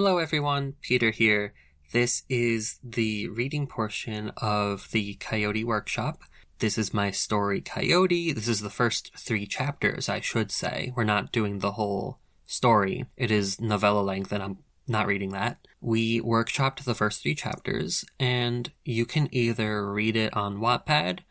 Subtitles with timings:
[0.00, 0.74] Hello, everyone.
[0.80, 1.52] Peter here.
[1.90, 6.22] This is the reading portion of the Coyote Workshop.
[6.60, 8.32] This is my story, Coyote.
[8.32, 10.92] This is the first three chapters, I should say.
[10.94, 13.06] We're not doing the whole story.
[13.16, 15.58] It is novella length, and I'm not reading that.
[15.80, 21.22] We workshopped the first three chapters, and you can either read it on Wattpad.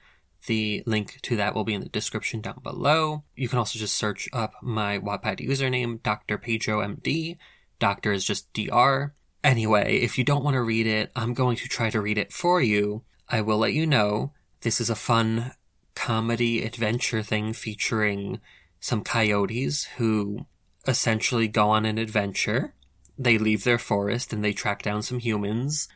[0.46, 3.24] The link to that will be in the description down below.
[3.34, 6.38] You can also just search up my Wattpad username, Dr.
[6.38, 7.38] Pedro MD.
[7.80, 9.14] Doctor is just DR.
[9.44, 12.34] Anyway, if you don't want to read it, I'm going to try to read it
[12.34, 13.04] for you.
[13.30, 15.54] I will let you know this is a fun
[15.96, 18.40] comedy adventure thing featuring
[18.80, 20.46] some coyotes who
[20.88, 22.74] essentially go on an adventure.
[23.18, 25.88] They leave their forest and they track down some humans.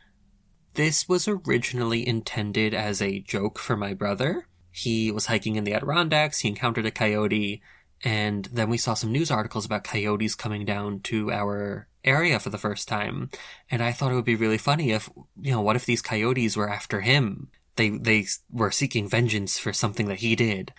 [0.74, 4.46] This was originally intended as a joke for my brother.
[4.70, 7.62] He was hiking in the Adirondacks, he encountered a coyote,
[8.02, 12.50] and then we saw some news articles about coyotes coming down to our area for
[12.50, 13.30] the first time.
[13.70, 15.08] And I thought it would be really funny if,
[15.40, 17.48] you know, what if these coyotes were after him?
[17.76, 20.72] They, they were seeking vengeance for something that he did.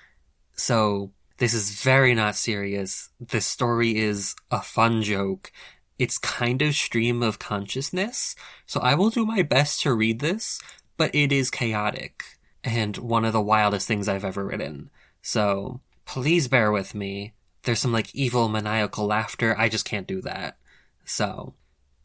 [0.56, 3.10] So, this is very not serious.
[3.20, 5.52] This story is a fun joke.
[5.98, 8.36] It's kind of stream of consciousness.
[8.66, 10.62] So I will do my best to read this,
[10.96, 12.24] but it is chaotic
[12.64, 14.90] and one of the wildest things I've ever written.
[15.22, 17.34] So please bear with me.
[17.64, 19.56] There's some like evil maniacal laughter.
[19.58, 20.58] I just can't do that.
[21.06, 21.56] So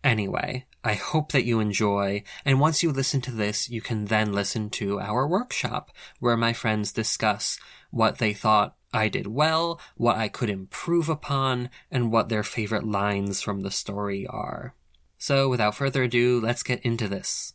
[0.05, 2.23] anyway, I hope that you enjoy.
[2.45, 6.53] And once you listen to this, you can then listen to our workshop where my
[6.53, 7.59] friends discuss
[7.91, 12.87] what they thought I did well, what I could improve upon, and what their favorite
[12.87, 14.75] lines from the story are.
[15.19, 17.53] So without further ado, let's get into this.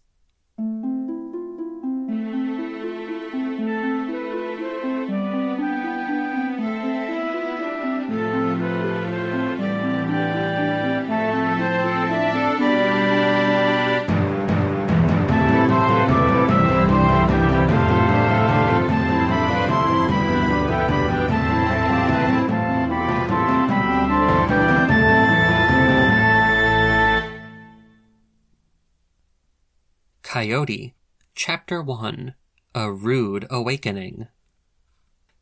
[30.54, 30.94] Coyote,
[31.34, 32.36] Chapter 1
[32.76, 34.28] A Rude Awakening.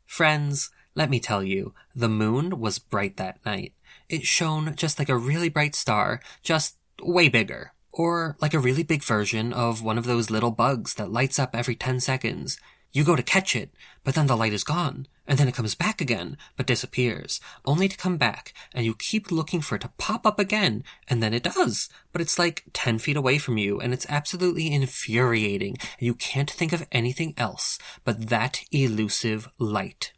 [0.06, 3.74] Friends, let me tell you, the moon was bright that night.
[4.08, 7.74] It shone just like a really bright star, just way bigger.
[7.92, 11.54] Or like a really big version of one of those little bugs that lights up
[11.54, 12.58] every 10 seconds.
[12.90, 13.68] You go to catch it,
[14.04, 17.88] but then the light is gone, and then it comes back again, but disappears, only
[17.88, 21.32] to come back, and you keep looking for it to pop up again, and then
[21.32, 26.06] it does, but it's like 10 feet away from you, and it's absolutely infuriating, and
[26.06, 30.12] you can't think of anything else but that elusive light.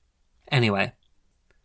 [0.50, 0.92] Anyway,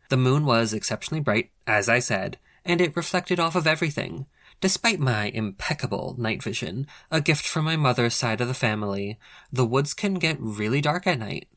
[0.10, 4.26] the moon was exceptionally bright, as I said, and it reflected off of everything.
[4.62, 9.18] Despite my impeccable night vision, a gift from my mother's side of the family,
[9.52, 11.48] the woods can get really dark at night.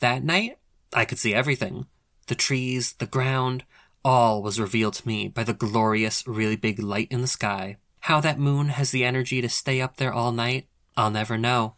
[0.00, 0.58] That night,
[0.96, 1.86] I could see everything.
[2.26, 3.64] The trees, the ground,
[4.02, 7.76] all was revealed to me by the glorious, really big light in the sky.
[8.00, 11.74] How that moon has the energy to stay up there all night, I'll never know.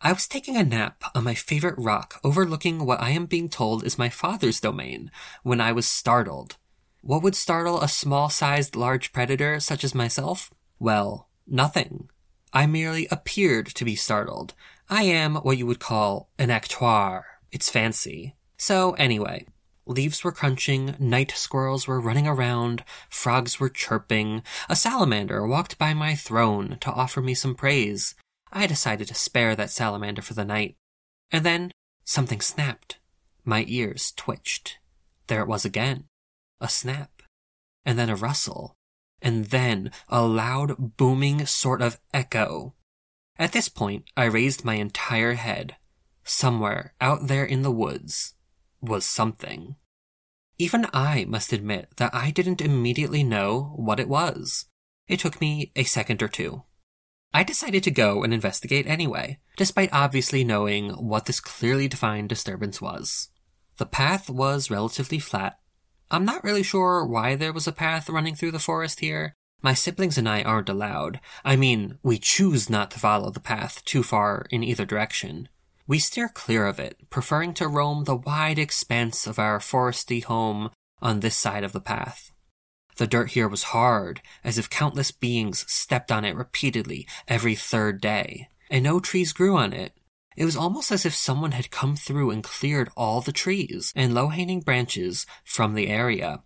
[0.00, 3.84] I was taking a nap on my favorite rock overlooking what I am being told
[3.84, 5.10] is my father's domain
[5.42, 6.56] when I was startled.
[7.02, 10.50] What would startle a small sized large predator such as myself?
[10.78, 12.08] Well, nothing.
[12.54, 14.54] I merely appeared to be startled.
[14.88, 17.24] I am what you would call an acteur.
[17.50, 18.34] It's fancy.
[18.62, 19.44] So, anyway,
[19.86, 25.94] leaves were crunching, night squirrels were running around, frogs were chirping, a salamander walked by
[25.94, 28.14] my throne to offer me some praise.
[28.52, 30.76] I decided to spare that salamander for the night.
[31.32, 31.72] And then
[32.04, 33.00] something snapped.
[33.44, 34.78] My ears twitched.
[35.26, 36.04] There it was again
[36.60, 37.20] a snap,
[37.84, 38.76] and then a rustle,
[39.20, 42.74] and then a loud booming sort of echo.
[43.40, 45.74] At this point, I raised my entire head.
[46.22, 48.34] Somewhere out there in the woods
[48.82, 49.76] was something.
[50.58, 54.66] Even I must admit that I didn't immediately know what it was.
[55.08, 56.64] It took me a second or two.
[57.32, 62.82] I decided to go and investigate anyway, despite obviously knowing what this clearly defined disturbance
[62.82, 63.30] was.
[63.78, 65.58] The path was relatively flat,
[66.12, 69.34] I'm not really sure why there was a path running through the forest here.
[69.62, 71.20] My siblings and I aren't allowed.
[71.42, 75.48] I mean, we choose not to follow the path too far in either direction.
[75.92, 80.70] We steer clear of it, preferring to roam the wide expanse of our foresty home
[81.02, 82.32] on this side of the path.
[82.96, 88.00] The dirt here was hard, as if countless beings stepped on it repeatedly every third
[88.00, 89.92] day, and no trees grew on it,
[90.34, 94.14] it was almost as if someone had come through and cleared all the trees and
[94.14, 96.42] low hanging branches from the area.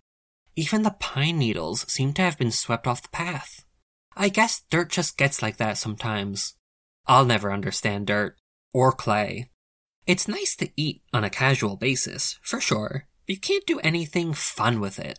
[0.56, 3.64] Even the pine needles seemed to have been swept off the path.
[4.16, 6.56] I guess dirt just gets like that sometimes.
[7.06, 8.36] I'll never understand dirt.
[8.76, 9.48] Or clay.
[10.06, 14.34] It's nice to eat on a casual basis, for sure, but you can't do anything
[14.34, 15.18] fun with it.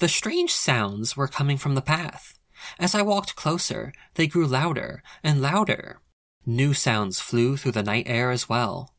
[0.00, 2.40] The strange sounds were coming from the path.
[2.80, 6.00] As I walked closer, they grew louder and louder.
[6.44, 8.92] New sounds flew through the night air as well.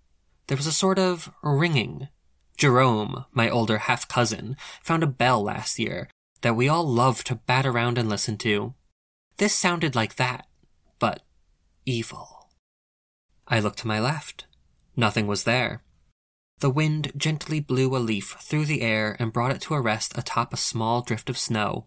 [0.47, 2.07] There was a sort of ringing.
[2.55, 6.07] Jerome, my older half cousin, found a bell last year
[6.39, 8.75] that we all loved to bat around and listen to.
[9.39, 10.47] This sounded like that,
[10.99, 11.21] but
[11.85, 12.34] evil.
[13.47, 14.45] I looked to my left.
[14.95, 15.81] Nothing was there.
[16.59, 20.17] The wind gently blew a leaf through the air and brought it to a rest
[20.17, 21.85] atop a small drift of snow.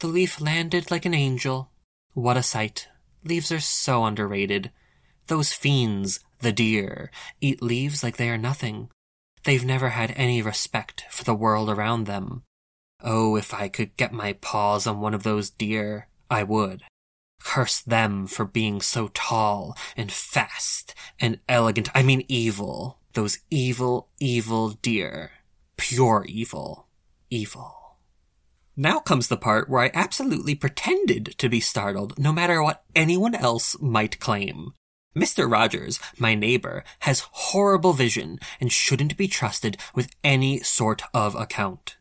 [0.00, 1.70] The leaf landed like an angel.
[2.12, 2.88] What a sight.
[3.24, 4.72] Leaves are so underrated.
[5.28, 7.10] Those fiends, the deer,
[7.40, 8.90] eat leaves like they are nothing.
[9.44, 12.42] They've never had any respect for the world around them.
[13.00, 16.82] Oh, if I could get my paws on one of those deer, I would.
[17.44, 21.88] Curse them for being so tall and fast and elegant.
[21.94, 22.98] I mean evil.
[23.14, 25.32] Those evil, evil deer.
[25.76, 26.86] Pure evil.
[27.30, 27.98] Evil.
[28.76, 33.34] Now comes the part where I absolutely pretended to be startled, no matter what anyone
[33.34, 34.72] else might claim.
[35.14, 35.50] Mr.
[35.50, 41.96] Rogers, my neighbor, has horrible vision and shouldn't be trusted with any sort of account.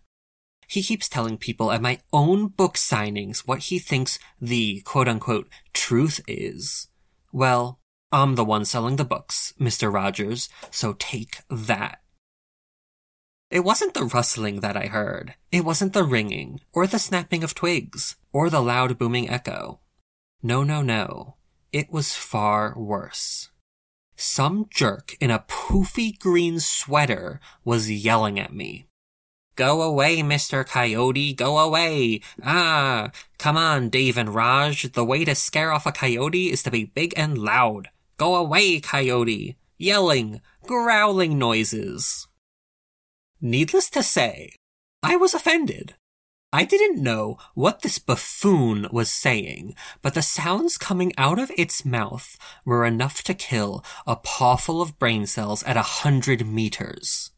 [0.71, 5.49] He keeps telling people at my own book signings what he thinks the quote unquote
[5.73, 6.87] truth is.
[7.33, 9.93] Well, I'm the one selling the books, Mr.
[9.93, 11.99] Rogers, so take that.
[13.49, 15.35] It wasn't the rustling that I heard.
[15.51, 19.81] It wasn't the ringing, or the snapping of twigs, or the loud booming echo.
[20.41, 21.35] No, no, no.
[21.73, 23.49] It was far worse.
[24.15, 28.87] Some jerk in a poofy green sweater was yelling at me.
[29.61, 30.65] Go away, Mr.
[30.65, 32.21] Coyote, go away!
[32.43, 36.71] Ah, come on, Dave and Raj, the way to scare off a coyote is to
[36.71, 37.89] be big and loud.
[38.17, 39.57] Go away, coyote!
[39.77, 42.27] Yelling, growling noises.
[43.39, 44.55] Needless to say,
[45.03, 45.93] I was offended.
[46.51, 51.85] I didn't know what this buffoon was saying, but the sounds coming out of its
[51.85, 52.35] mouth
[52.65, 57.29] were enough to kill a pawful of brain cells at a hundred meters.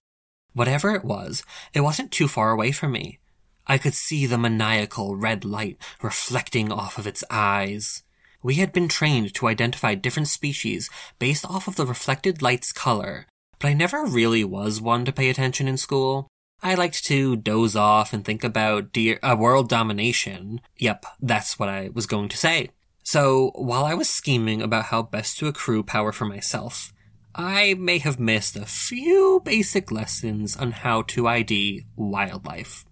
[0.53, 3.19] Whatever it was, it wasn't too far away from me.
[3.65, 8.03] I could see the maniacal red light reflecting off of its eyes.
[8.41, 13.25] We had been trained to identify different species based off of the reflected light's color,
[13.59, 16.27] but I never really was one to pay attention in school.
[16.61, 20.61] I liked to doze off and think about deer, uh, world domination.
[20.77, 22.69] Yep, that's what I was going to say.
[23.03, 26.94] So, while I was scheming about how best to accrue power for myself,
[27.35, 32.85] I may have missed a few basic lessons on how to ID wildlife.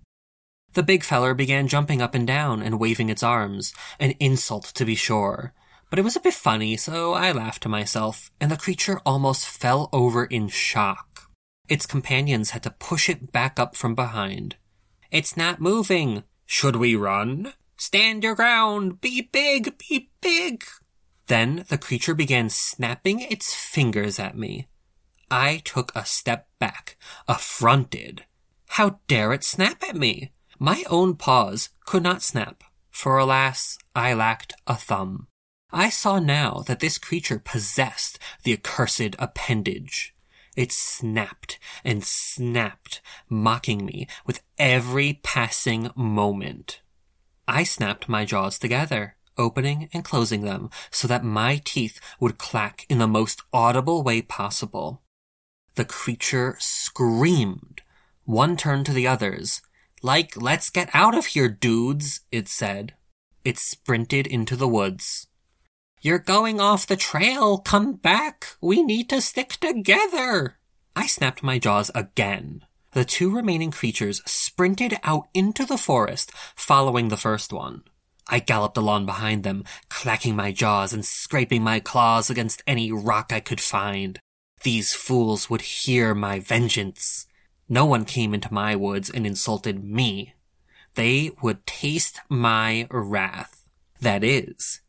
[0.73, 4.85] The big feller began jumping up and down and waving its arms, an insult to
[4.85, 5.53] be sure,
[5.91, 9.45] but it was a bit funny, so I laughed to myself, and the creature almost
[9.45, 11.29] fell over in shock.
[11.67, 14.55] Its companions had to push it back up from behind.
[15.11, 16.23] It's not moving.
[16.45, 17.53] Should we run?
[17.77, 19.01] Stand your ground.
[19.01, 19.77] Be big.
[19.77, 20.63] Be big.
[21.31, 24.67] Then the creature began snapping its fingers at me.
[25.31, 28.25] I took a step back, affronted.
[28.71, 30.33] How dare it snap at me?
[30.59, 35.27] My own paws could not snap, for alas, I lacked a thumb.
[35.71, 40.13] I saw now that this creature possessed the accursed appendage.
[40.57, 46.81] It snapped and snapped, mocking me with every passing moment.
[47.47, 52.85] I snapped my jaws together, opening and closing them so that my teeth would clack
[52.89, 55.01] in the most audible way possible.
[55.75, 57.81] The creature screamed.
[58.25, 59.61] One turned to the others.
[60.01, 62.93] Like, let's get out of here, dudes, it said.
[63.43, 65.27] It sprinted into the woods.
[66.01, 67.59] You're going off the trail.
[67.59, 68.55] Come back.
[68.61, 70.57] We need to stick together.
[70.95, 72.65] I snapped my jaws again.
[72.93, 77.83] The two remaining creatures sprinted out into the forest, following the first one.
[78.31, 83.33] I galloped along behind them, clacking my jaws and scraping my claws against any rock
[83.33, 84.19] I could find.
[84.63, 87.27] These fools would hear my vengeance.
[87.67, 90.33] No one came into my woods and insulted me.
[90.95, 93.67] They would taste my wrath.
[93.99, 94.79] That is,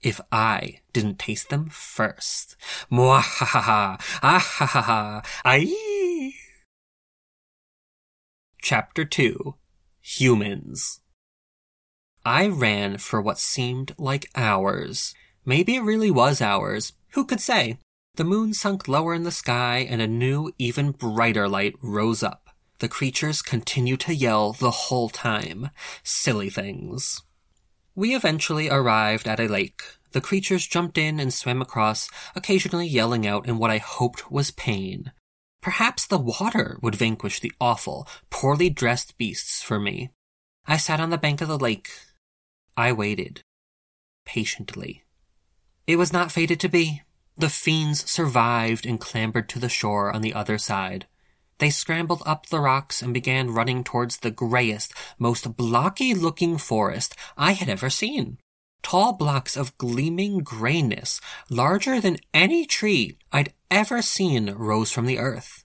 [0.00, 2.56] if I didn't taste them first.
[2.90, 4.00] Mwahaha!
[4.20, 5.26] Ahahaha!
[5.44, 6.34] Aye!
[8.62, 9.56] Chapter 2
[10.00, 11.01] Humans
[12.24, 15.14] I ran for what seemed like hours.
[15.44, 16.92] Maybe it really was hours.
[17.10, 17.78] Who could say?
[18.14, 22.50] The moon sunk lower in the sky and a new, even brighter light rose up.
[22.78, 25.70] The creatures continued to yell the whole time.
[26.04, 27.22] Silly things.
[27.94, 29.82] We eventually arrived at a lake.
[30.12, 34.50] The creatures jumped in and swam across, occasionally yelling out in what I hoped was
[34.50, 35.12] pain.
[35.60, 40.10] Perhaps the water would vanquish the awful, poorly dressed beasts for me.
[40.66, 41.90] I sat on the bank of the lake.
[42.76, 43.42] I waited.
[44.24, 45.04] Patiently.
[45.86, 47.02] It was not fated to be.
[47.36, 51.06] The fiends survived and clambered to the shore on the other side.
[51.58, 57.14] They scrambled up the rocks and began running towards the grayest, most blocky looking forest
[57.36, 58.38] I had ever seen.
[58.82, 65.18] Tall blocks of gleaming grayness, larger than any tree I'd ever seen, rose from the
[65.18, 65.64] earth.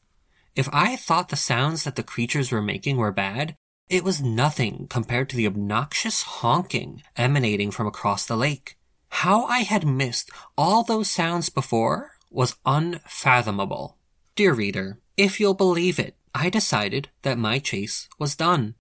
[0.56, 3.56] If I thought the sounds that the creatures were making were bad,
[3.90, 8.78] it was nothing compared to the obnoxious honking emanating from across the lake.
[9.10, 13.98] How I had missed all those sounds before was unfathomable.
[14.36, 18.76] Dear reader, if you'll believe it, I decided that my chase was done.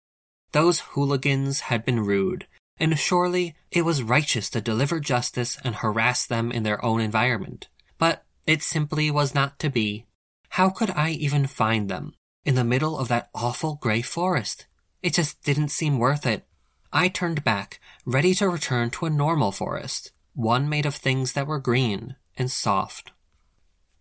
[0.52, 2.46] Those hooligans had been rude,
[2.78, 7.68] and surely it was righteous to deliver justice and harass them in their own environment.
[7.98, 10.06] But it simply was not to be.
[10.50, 14.66] How could I even find them in the middle of that awful gray forest?
[15.02, 16.46] It just didn't seem worth it.
[16.92, 21.46] I turned back, ready to return to a normal forest, one made of things that
[21.46, 23.12] were green and soft.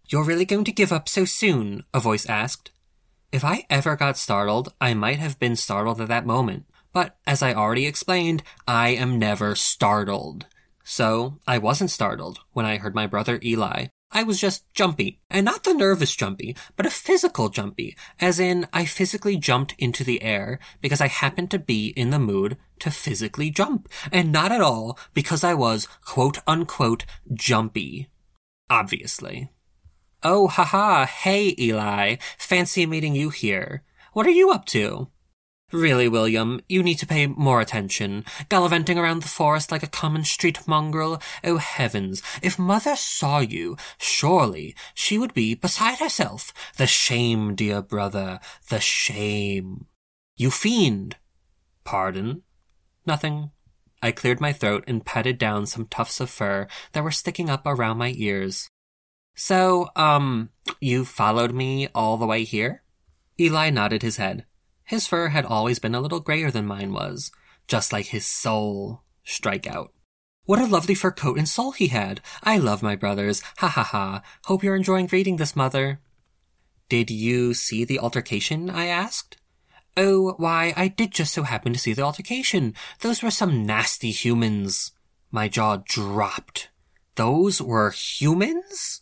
[0.07, 1.83] You're really going to give up so soon?
[1.93, 2.71] a voice asked.
[3.31, 6.65] If I ever got startled, I might have been startled at that moment.
[6.93, 10.45] But as I already explained, I am never startled.
[10.83, 13.87] So I wasn't startled when I heard my brother Eli.
[14.11, 15.19] I was just jumpy.
[15.29, 17.97] And not the nervous jumpy, but a physical jumpy.
[18.19, 22.19] As in, I physically jumped into the air because I happened to be in the
[22.19, 23.89] mood to physically jump.
[24.11, 28.07] And not at all because I was quote unquote jumpy.
[28.69, 29.51] Obviously.
[30.23, 33.83] Oh, haha, hey Eli, fancy meeting you here.
[34.13, 35.09] What are you up to?
[35.71, 38.23] Really, William, you need to pay more attention.
[38.49, 41.21] Gallivanting around the forest like a common street mongrel?
[41.43, 46.53] Oh heavens, if mother saw you, surely she would be beside herself.
[46.77, 49.87] The shame, dear brother, the shame.
[50.37, 51.17] You fiend.
[51.83, 52.43] Pardon?
[53.05, 53.51] Nothing.
[54.03, 57.63] I cleared my throat and patted down some tufts of fur that were sticking up
[57.65, 58.69] around my ears.
[59.35, 62.83] So, um, you followed me all the way here?
[63.39, 64.45] Eli nodded his head.
[64.85, 67.31] His fur had always been a little grayer than mine was,
[67.67, 69.01] just like his soul.
[69.23, 69.91] Strike out.
[70.45, 72.21] What a lovely fur coat and soul he had.
[72.43, 73.41] I love my brothers.
[73.57, 74.21] Ha ha ha.
[74.45, 76.01] Hope you're enjoying reading this, mother.
[76.87, 78.69] Did you see the altercation?
[78.69, 79.37] I asked.
[79.97, 82.75] Oh, why, I did just so happen to see the altercation.
[82.99, 84.91] Those were some nasty humans.
[85.31, 86.69] My jaw dropped.
[87.15, 89.01] Those were humans?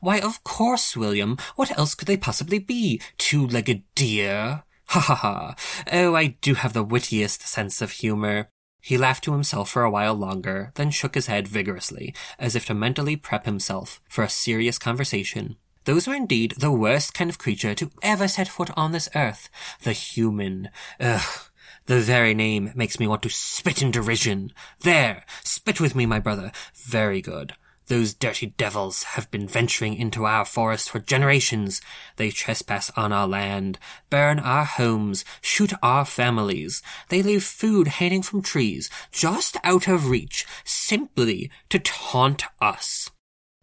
[0.00, 1.36] Why, of course, William.
[1.54, 3.00] What else could they possibly be?
[3.16, 4.64] Two-legged deer?
[4.90, 5.54] Ha ha ha.
[5.92, 8.48] Oh, I do have the wittiest sense of humor.
[8.80, 12.66] He laughed to himself for a while longer, then shook his head vigorously, as if
[12.66, 15.54] to mentally prep himself for a serious conversation.
[15.84, 19.48] Those are indeed the worst kind of creature to ever set foot on this earth.
[19.82, 20.70] The human.
[20.98, 21.50] Ugh.
[21.86, 24.52] The very name makes me want to spit in derision.
[24.80, 25.24] There!
[25.44, 26.50] Spit with me, my brother.
[26.74, 27.54] Very good.
[27.90, 31.80] Those dirty devils have been venturing into our forest for generations.
[32.14, 33.80] They trespass on our land,
[34.10, 36.82] burn our homes, shoot our families.
[37.08, 43.10] They leave food hanging from trees, just out of reach, simply to taunt us.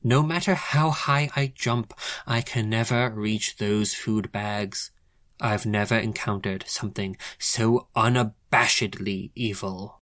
[0.04, 1.94] No matter how high I jump,
[2.28, 4.92] I can never reach those food bags.
[5.40, 10.02] I've never encountered something so unabashedly evil.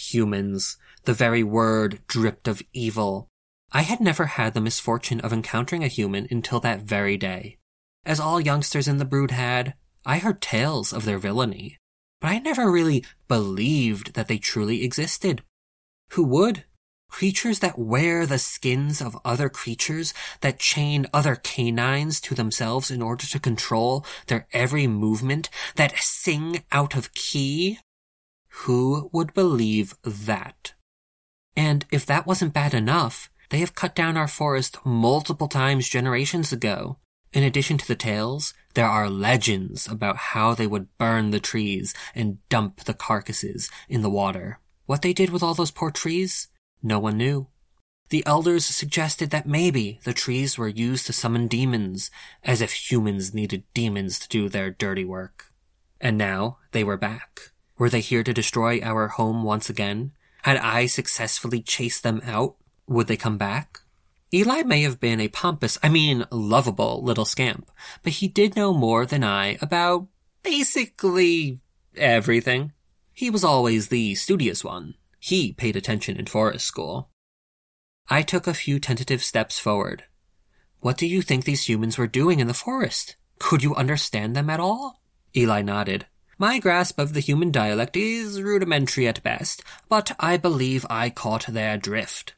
[0.00, 3.28] Humans, the very word dripped of evil.
[3.70, 7.58] I had never had the misfortune of encountering a human until that very day.
[8.04, 9.74] As all youngsters in the brood had,
[10.06, 11.76] I heard tales of their villainy,
[12.20, 15.42] but I never really believed that they truly existed.
[16.12, 16.64] Who would?
[17.10, 23.02] Creatures that wear the skins of other creatures, that chain other canines to themselves in
[23.02, 27.78] order to control their every movement, that sing out of key?
[28.64, 30.74] Who would believe that?
[31.56, 36.52] And if that wasn't bad enough, they have cut down our forest multiple times generations
[36.52, 36.98] ago.
[37.32, 41.94] In addition to the tales, there are legends about how they would burn the trees
[42.14, 44.58] and dump the carcasses in the water.
[44.86, 46.48] What they did with all those poor trees,
[46.82, 47.48] no one knew.
[48.08, 52.10] The elders suggested that maybe the trees were used to summon demons,
[52.42, 55.52] as if humans needed demons to do their dirty work.
[56.00, 57.52] And now they were back.
[57.80, 60.12] Were they here to destroy our home once again?
[60.42, 62.56] Had I successfully chased them out?
[62.86, 63.80] Would they come back?
[64.34, 67.70] Eli may have been a pompous, I mean lovable little scamp,
[68.02, 70.08] but he did know more than I about
[70.42, 71.60] basically
[71.96, 72.72] everything.
[73.14, 77.08] He was always the studious one, He paid attention in forest school.
[78.10, 80.04] I took a few tentative steps forward.
[80.80, 83.16] What do you think these humans were doing in the forest?
[83.38, 85.00] Could you understand them at all?
[85.34, 86.04] Eli nodded.
[86.40, 91.44] My grasp of the human dialect is rudimentary at best, but I believe I caught
[91.46, 92.32] their drift.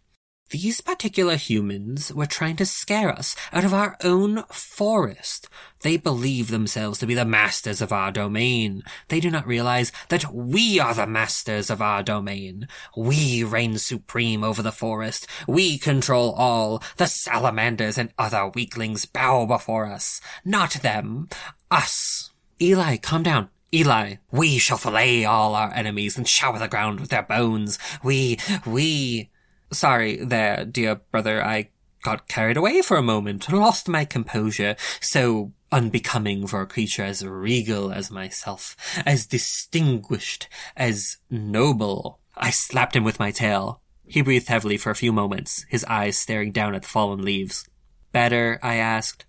[0.50, 5.48] These particular humans were trying to scare us out of our own forest.
[5.82, 8.82] They believe themselves to be the masters of our domain.
[9.06, 12.66] They do not realize that we are the masters of our domain.
[12.96, 15.28] We reign supreme over the forest.
[15.46, 16.82] We control all.
[16.96, 20.20] The salamanders and other weaklings bow before us.
[20.44, 21.28] Not them.
[21.70, 22.32] Us.
[22.60, 23.48] Eli, calm down.
[23.74, 27.78] Eli, we shall fillet all our enemies and shower the ground with their bones.
[28.02, 29.30] We, we,
[29.72, 31.70] Sorry there, dear brother, I
[32.02, 37.24] got carried away for a moment, lost my composure, so unbecoming for a creature as
[37.24, 38.76] regal as myself,
[39.06, 42.20] as distinguished, as noble.
[42.36, 43.80] I slapped him with my tail.
[44.06, 47.66] He breathed heavily for a few moments, his eyes staring down at the fallen leaves.
[48.12, 48.58] Better?
[48.62, 49.24] I asked.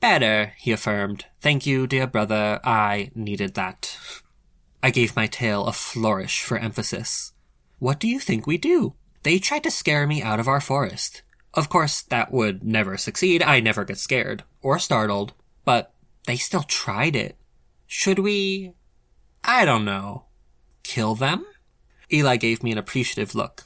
[0.00, 1.26] Better, he affirmed.
[1.40, 2.58] Thank you, dear brother.
[2.64, 3.98] I needed that.
[4.82, 7.32] I gave my tail a flourish for emphasis.
[7.78, 8.94] What do you think we do?
[9.22, 11.22] They tried to scare me out of our forest.
[11.52, 13.42] Of course, that would never succeed.
[13.42, 15.92] I never get scared or startled, but
[16.26, 17.36] they still tried it.
[17.86, 18.72] Should we?
[19.44, 20.26] I don't know.
[20.82, 21.44] Kill them?
[22.12, 23.64] Eli gave me an appreciative look.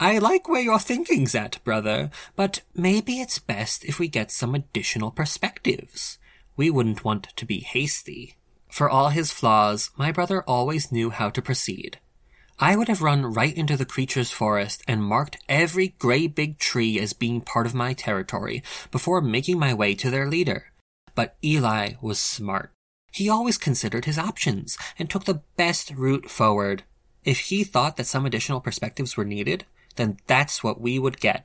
[0.00, 4.54] I like where your thinking's at, brother, but maybe it's best if we get some
[4.54, 6.18] additional perspectives.
[6.56, 8.36] We wouldn't want to be hasty.
[8.68, 11.98] For all his flaws, my brother always knew how to proceed.
[12.58, 16.98] I would have run right into the creature's forest and marked every gray big tree
[16.98, 20.72] as being part of my territory before making my way to their leader.
[21.14, 22.72] But Eli was smart.
[23.12, 26.82] He always considered his options and took the best route forward.
[27.24, 29.64] If he thought that some additional perspectives were needed,
[29.96, 31.44] then that's what we would get.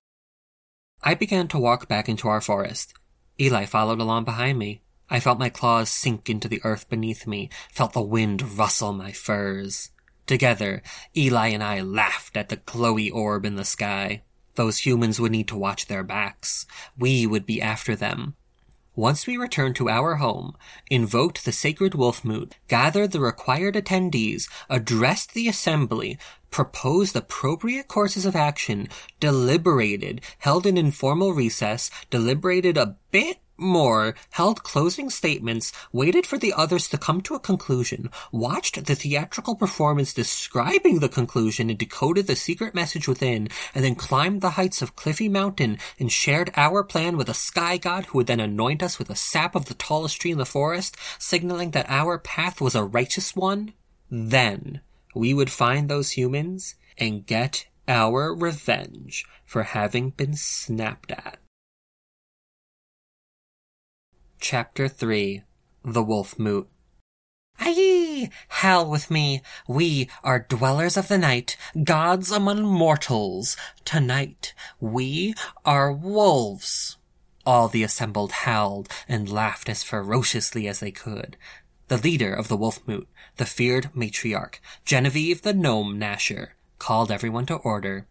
[1.03, 2.93] I began to walk back into our forest.
[3.39, 4.81] Eli followed along behind me.
[5.09, 9.11] I felt my claws sink into the earth beneath me, felt the wind rustle my
[9.11, 9.89] furs.
[10.27, 10.81] Together,
[11.17, 14.23] Eli and I laughed at the glowy orb in the sky.
[14.55, 16.65] Those humans would need to watch their backs.
[16.97, 18.35] We would be after them.
[18.95, 20.55] Once we returned to our home,
[20.89, 26.17] invoked the sacred wolf moot, gathered the required attendees, addressed the assembly,
[26.51, 28.87] proposed appropriate courses of action,
[29.19, 36.53] deliberated, held an informal recess, deliberated a bit more, held closing statements, waited for the
[36.53, 42.27] others to come to a conclusion, watched the theatrical performance describing the conclusion and decoded
[42.27, 46.83] the secret message within, and then climbed the heights of Cliffy Mountain and shared our
[46.83, 49.75] plan with a sky god who would then anoint us with the sap of the
[49.75, 53.73] tallest tree in the forest, signaling that our path was a righteous one.
[54.09, 54.81] Then
[55.13, 61.37] we would find those humans and get our revenge for having been snapped at.
[64.39, 65.43] Chapter 3
[65.83, 66.67] The Wolf Moot
[67.59, 69.41] Aye, hell with me.
[69.67, 73.55] We are dwellers of the night, gods among mortals.
[73.85, 76.97] Tonight, we are wolves.
[77.45, 81.37] All the assembled howled and laughed as ferociously as they could.
[81.91, 87.45] The leader of the wolf moot, the feared matriarch, Genevieve the gnome Nasher, called everyone
[87.47, 88.07] to order.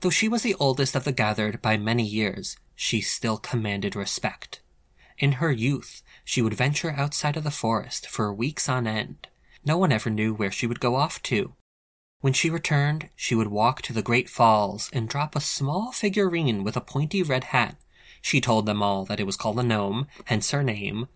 [0.00, 4.62] Though she was the oldest of the gathered by many years, she still commanded respect.
[5.18, 9.28] In her youth, she would venture outside of the forest for weeks on end.
[9.66, 11.52] No one ever knew where she would go off to.
[12.22, 16.64] When she returned, she would walk to the great falls and drop a small figurine
[16.64, 17.76] with a pointy red hat.
[18.22, 21.08] She told them all that it was called a gnome, hence her name,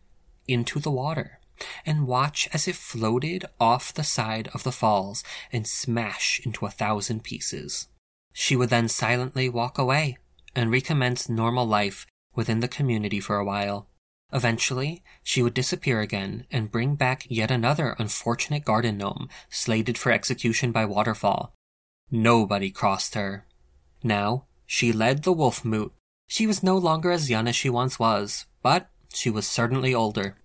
[0.46, 1.40] into the water,
[1.84, 6.70] and watch as it floated off the side of the falls and smash into a
[6.70, 7.88] thousand pieces.
[8.32, 10.18] She would then silently walk away
[10.54, 13.88] and recommence normal life within the community for a while.
[14.32, 20.10] Eventually, she would disappear again and bring back yet another unfortunate garden gnome slated for
[20.10, 21.54] execution by waterfall.
[22.10, 23.46] Nobody crossed her.
[24.02, 25.92] Now, she led the wolf moot.
[26.26, 30.36] She was no longer as young as she once was, but she was certainly older.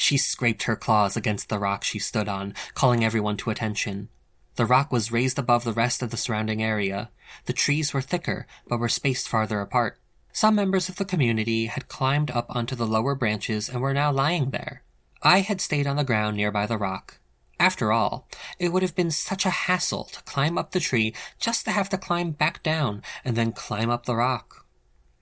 [0.00, 4.08] She scraped her claws against the rock she stood on, calling everyone to attention.
[4.54, 7.10] The rock was raised above the rest of the surrounding area.
[7.44, 10.00] The trees were thicker, but were spaced farther apart.
[10.32, 14.10] Some members of the community had climbed up onto the lower branches and were now
[14.10, 14.84] lying there.
[15.22, 17.18] I had stayed on the ground nearby the rock.
[17.58, 18.26] After all,
[18.58, 21.90] it would have been such a hassle to climb up the tree just to have
[21.90, 24.64] to climb back down and then climb up the rock.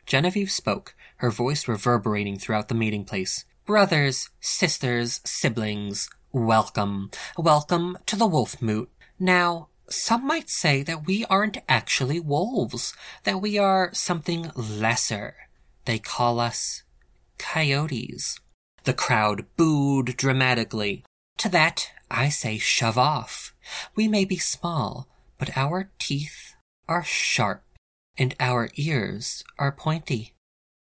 [0.06, 3.44] Genevieve spoke, her voice reverberating throughout the meeting place.
[3.68, 7.10] Brothers, sisters, siblings, welcome.
[7.36, 8.88] Welcome to the Wolf Moot.
[9.20, 15.34] Now, some might say that we aren't actually wolves, that we are something lesser.
[15.84, 16.82] They call us
[17.36, 18.40] coyotes.
[18.84, 21.04] The crowd booed dramatically.
[21.36, 23.52] To that, I say shove off.
[23.94, 26.54] We may be small, but our teeth
[26.88, 27.64] are sharp,
[28.16, 30.32] and our ears are pointy.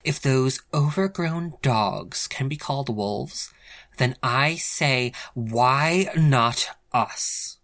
[0.07, 3.53] If those overgrown dogs can be called wolves,
[3.97, 7.59] then I say, why not us?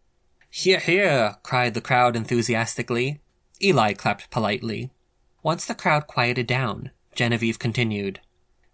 [0.51, 3.21] Hear, hear, cried the crowd enthusiastically.
[3.63, 4.91] Eli clapped politely.
[5.45, 8.19] Once the crowd quieted down, Genevieve continued.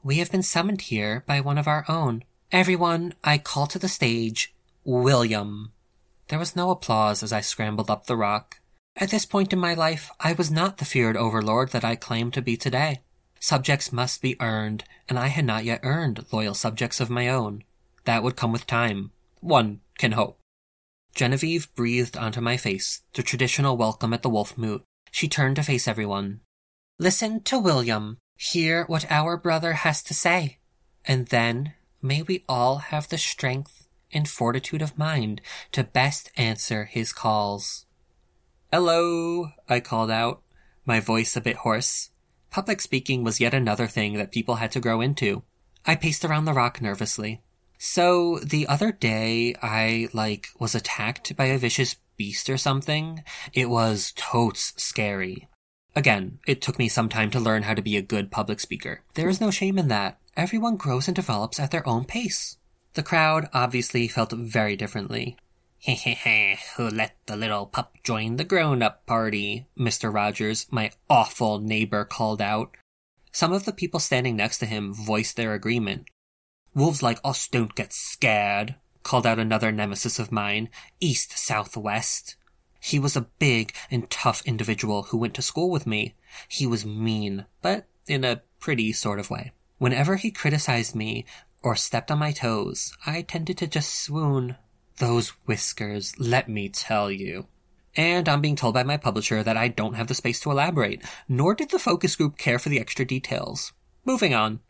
[0.02, 2.24] We have been summoned here by one of our own.
[2.50, 5.72] Everyone, I call to the stage, William.
[6.28, 8.60] There was no applause as I scrambled up the rock.
[8.96, 12.32] At this point in my life, I was not the feared overlord that I claimed
[12.32, 13.02] to be today.
[13.40, 17.64] Subjects must be earned, and I had not yet earned loyal subjects of my own.
[18.04, 19.12] That would come with time.
[19.40, 20.38] One can hope.
[21.14, 24.82] Genevieve breathed onto my face, the traditional welcome at the Wolf Moot.
[25.10, 26.40] She turned to face everyone.
[26.98, 28.18] Listen to William.
[28.36, 30.58] Hear what our brother has to say.
[31.04, 35.40] And then may we all have the strength and fortitude of mind
[35.72, 37.86] to best answer his calls.
[38.72, 40.42] Hello, I called out,
[40.84, 42.10] my voice a bit hoarse.
[42.50, 45.42] Public speaking was yet another thing that people had to grow into.
[45.86, 47.42] I paced around the rock nervously.
[47.78, 53.22] So, the other day, I, like, was attacked by a vicious beast or something.
[53.52, 55.48] It was totes scary.
[55.94, 59.02] Again, it took me some time to learn how to be a good public speaker.
[59.14, 60.18] There is no shame in that.
[60.36, 62.56] Everyone grows and develops at their own pace.
[62.94, 65.36] The crowd obviously felt very differently.
[65.84, 69.66] Who let the little pup join the grown up party?
[69.78, 70.12] Mr.
[70.12, 72.76] Rogers, my awful neighbor, called out.
[73.32, 76.06] Some of the people standing next to him voiced their agreement.
[76.74, 80.68] Wolves like us don't get scared, called out another nemesis of mine,
[81.00, 82.36] east southwest.
[82.80, 86.14] He was a big and tough individual who went to school with me.
[86.48, 89.52] He was mean, but in a pretty sort of way.
[89.78, 91.24] Whenever he criticized me
[91.62, 94.56] or stepped on my toes, I tended to just swoon.
[94.98, 97.46] Those whiskers, let me tell you.
[97.96, 101.02] And I'm being told by my publisher that I don't have the space to elaborate,
[101.28, 103.72] nor did the focus group care for the extra details.
[104.04, 104.60] Moving on.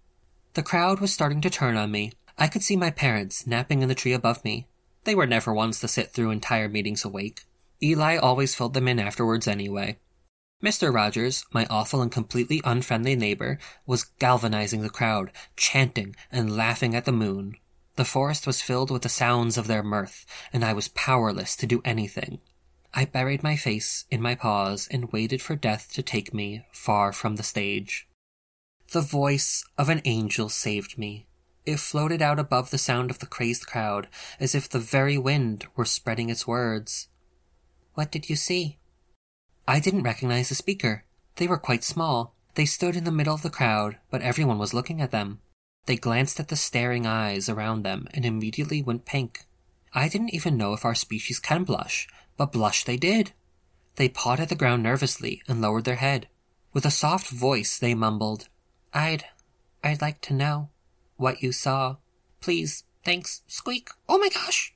[0.54, 2.12] The crowd was starting to turn on me.
[2.36, 4.66] I could see my parents napping in the tree above me.
[5.04, 7.44] They were never ones to sit through entire meetings awake.
[7.82, 9.98] Eli always filled them in afterwards anyway.
[10.62, 10.92] Mr.
[10.92, 17.04] Rogers, my awful and completely unfriendly neighbor, was galvanizing the crowd, chanting and laughing at
[17.04, 17.56] the moon.
[17.98, 21.66] The forest was filled with the sounds of their mirth, and I was powerless to
[21.66, 22.38] do anything.
[22.94, 27.12] I buried my face in my paws and waited for death to take me far
[27.12, 28.06] from the stage.
[28.92, 31.26] The voice of an angel saved me.
[31.66, 34.06] It floated out above the sound of the crazed crowd,
[34.38, 37.08] as if the very wind were spreading its words.
[37.94, 38.78] What did you see?
[39.66, 41.04] I didn't recognize the speaker.
[41.34, 42.36] They were quite small.
[42.54, 45.40] They stood in the middle of the crowd, but everyone was looking at them.
[45.88, 49.46] They glanced at the staring eyes around them and immediately went pink.
[49.94, 53.32] I didn't even know if our species can blush, but blush they did.
[53.96, 56.28] They pawed at the ground nervously and lowered their head.
[56.74, 58.50] With a soft voice, they mumbled,
[58.92, 59.24] I'd,
[59.82, 60.68] I'd like to know
[61.16, 61.96] what you saw.
[62.42, 63.88] Please, thanks, squeak.
[64.10, 64.74] Oh my gosh!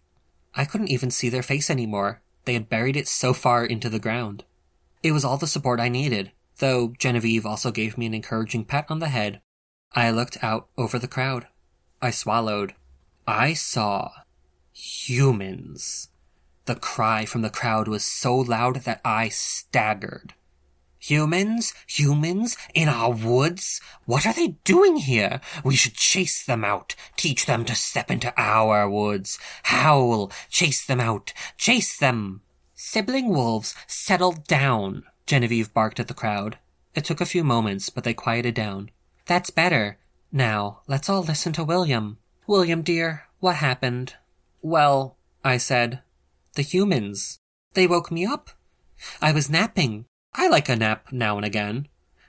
[0.54, 2.22] I couldn't even see their face anymore.
[2.46, 4.44] They had buried it so far into the ground.
[5.02, 8.86] It was all the support I needed, though Genevieve also gave me an encouraging pat
[8.88, 9.42] on the head.
[9.94, 11.46] I looked out over the crowd.
[12.00, 12.74] I swallowed.
[13.26, 14.10] I saw
[14.72, 16.08] humans.
[16.64, 20.34] The cry from the crowd was so loud that I staggered.
[20.98, 21.74] Humans?
[21.88, 22.56] Humans?
[22.74, 23.80] In our woods?
[24.06, 25.40] What are they doing here?
[25.64, 26.94] We should chase them out.
[27.16, 29.38] Teach them to step into our woods.
[29.64, 30.30] Howl.
[30.48, 31.32] Chase them out.
[31.58, 32.42] Chase them.
[32.84, 36.58] Sibling wolves, settle down, Genevieve barked at the crowd.
[36.94, 38.90] It took a few moments, but they quieted down.
[39.32, 39.96] That's better.
[40.30, 42.18] Now, let's all listen to William.
[42.46, 44.16] William, dear, what happened?
[44.60, 46.02] Well, I said,
[46.54, 47.38] the humans.
[47.72, 48.50] They woke me up.
[49.22, 50.04] I was napping.
[50.34, 51.88] I like a nap now and again.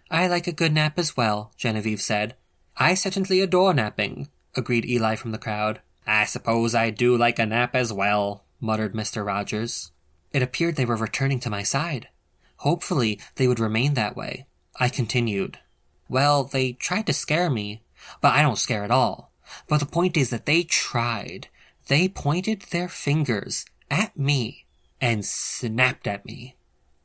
[0.10, 2.38] I like a good nap as well, Genevieve said.
[2.78, 5.82] I certainly adore napping, agreed Eli from the crowd.
[6.08, 9.26] I suppose I do like a nap as well, muttered Mr.
[9.26, 9.92] Rogers.
[10.32, 12.08] It appeared they were returning to my side.
[12.60, 14.46] Hopefully, they would remain that way.
[14.80, 15.60] I continued.
[16.10, 17.84] Well, they tried to scare me,
[18.22, 19.32] but I don't scare at all.
[19.68, 21.48] But the point is that they tried.
[21.88, 24.66] They pointed their fingers at me
[25.02, 26.56] and snapped at me.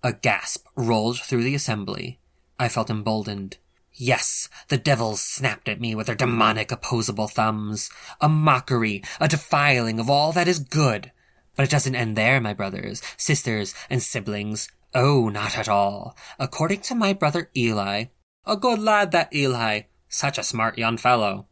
[0.02, 2.20] A gasp rolled through the assembly.
[2.58, 3.58] I felt emboldened.
[3.92, 7.90] Yes, the devils snapped at me with their demonic opposable thumbs.
[8.20, 11.10] A mockery, a defiling of all that is good.
[11.56, 14.70] But it doesn't end there, my brothers, sisters, and siblings.
[14.94, 16.16] Oh, not at all.
[16.38, 18.04] According to my brother Eli,
[18.46, 21.46] a good lad that Eli, such a smart young fellow.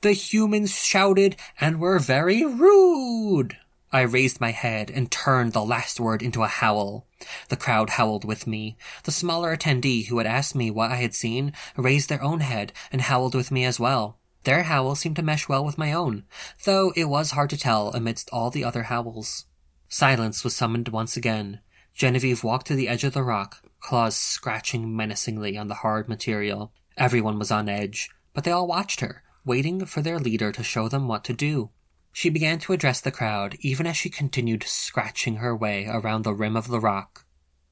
[0.00, 3.56] The humans shouted and were very rude.
[3.92, 7.06] I raised my head and turned the last word into a howl.
[7.48, 8.76] The crowd howled with me.
[9.04, 12.72] The smaller attendee who had asked me what I had seen raised their own head
[12.90, 14.18] and howled with me as well.
[14.44, 16.24] Their howl seemed to mesh well with my own,
[16.64, 19.44] though it was hard to tell amidst all the other howls.
[19.88, 21.60] Silence was summoned once again.
[21.94, 26.72] Genevieve walked to the edge of the rock, claws scratching menacingly on the hard material.
[26.96, 30.88] Everyone was on edge, but they all watched her, waiting for their leader to show
[30.88, 31.70] them what to do.
[32.12, 36.34] She began to address the crowd, even as she continued scratching her way around the
[36.34, 37.24] rim of the rock.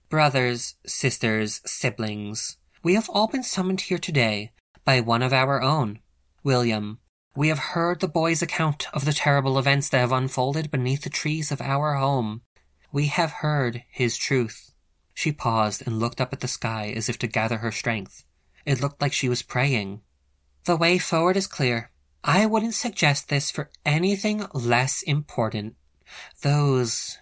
[0.08, 4.52] Brothers, sisters, siblings, we have all been summoned here today
[4.84, 6.00] by one of our own.
[6.42, 6.98] William,
[7.36, 11.10] we have heard the boy's account of the terrible events that have unfolded beneath the
[11.10, 12.40] trees of our home.
[12.92, 14.72] We have heard his truth.
[15.14, 18.24] She paused and looked up at the sky as if to gather her strength.
[18.64, 20.00] It looked like she was praying.
[20.64, 21.90] The way forward is clear.
[22.22, 25.76] I wouldn't suggest this for anything less important.
[26.42, 27.18] Those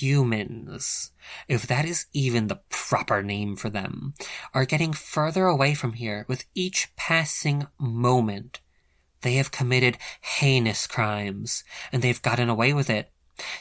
[0.00, 1.12] humans,
[1.48, 4.14] if that is even the proper name for them,
[4.54, 8.60] are getting further away from here with each passing moment.
[9.22, 13.10] They have committed heinous crimes, and they've gotten away with it.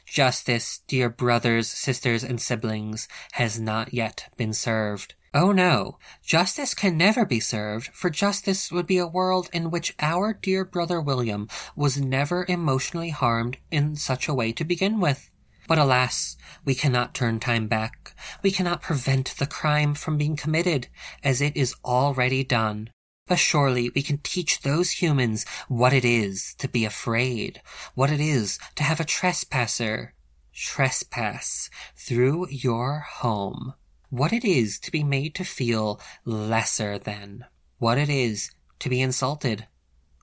[0.05, 5.15] Justice, dear brothers, sisters, and siblings, has not yet been served.
[5.33, 9.93] Oh no, justice can never be served, for justice would be a world in which
[9.99, 15.29] our dear brother William was never emotionally harmed in such a way to begin with.
[15.67, 18.15] But alas, we cannot turn time back.
[18.41, 20.87] We cannot prevent the crime from being committed,
[21.23, 22.89] as it is already done.
[23.29, 27.61] But surely we can teach those humans what it is to be afraid,
[27.95, 30.13] what it is to have a trespasser
[30.51, 33.75] trespass through your home
[34.09, 37.45] what it is to be made to feel lesser than,
[37.77, 39.67] what it is to be insulted.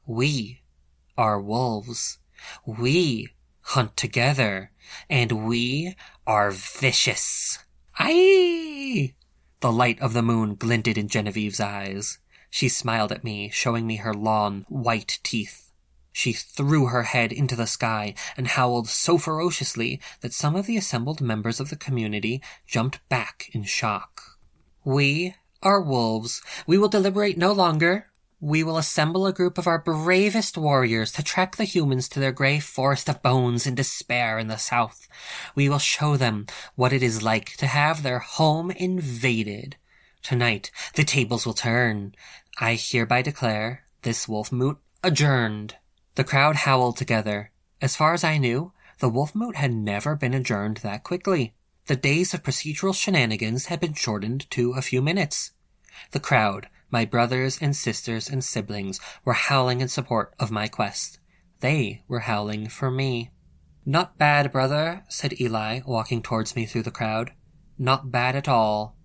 [0.04, 0.62] We
[1.16, 2.18] are wolves.
[2.64, 3.28] We
[3.60, 4.72] hunt together,
[5.08, 7.58] and we are vicious.
[7.98, 9.14] Aye!
[9.60, 12.18] The light of the moon glinted in Genevieve's eyes.
[12.50, 15.70] She smiled at me, showing me her long, white teeth.
[16.12, 20.78] She threw her head into the sky and howled so ferociously that some of the
[20.78, 24.22] assembled members of the community jumped back in shock.
[24.82, 26.40] We are wolves.
[26.66, 28.06] We will deliberate no longer.
[28.40, 32.32] We will assemble a group of our bravest warriors to track the humans to their
[32.32, 35.08] grey forest of bones in despair in the south.
[35.54, 39.76] We will show them what it is like to have their home invaded.
[40.22, 42.14] Tonight, the tables will turn.
[42.58, 45.76] I hereby declare this wolf moot adjourned.
[46.14, 47.52] The crowd howled together.
[47.80, 51.54] As far as I knew, the wolf moot had never been adjourned that quickly.
[51.86, 55.52] The days of procedural shenanigans had been shortened to a few minutes.
[56.10, 61.18] The crowd, my brothers and sisters and siblings, were howling in support of my quest.
[61.60, 63.30] They were howling for me.
[63.84, 67.32] Not bad, brother, said Eli, walking towards me through the crowd.
[67.78, 68.95] Not bad at all.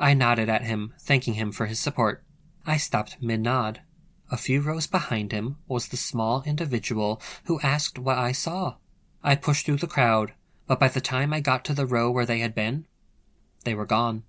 [0.00, 2.22] I nodded at him, thanking him for his support.
[2.66, 3.80] I stopped mid nod.
[4.30, 8.76] A few rows behind him was the small individual who asked what I saw.
[9.22, 10.34] I pushed through the crowd,
[10.66, 12.86] but by the time I got to the row where they had been,
[13.64, 14.24] they were gone.